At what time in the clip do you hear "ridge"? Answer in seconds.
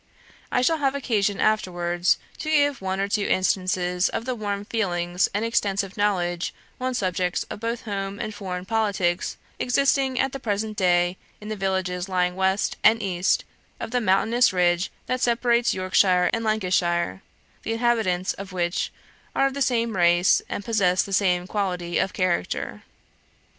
14.51-14.91